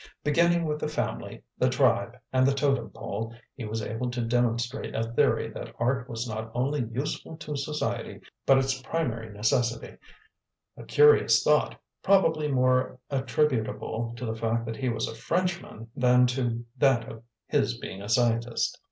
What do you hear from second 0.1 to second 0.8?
Beginning with